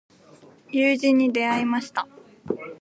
[0.71, 2.07] 友人に出会いました。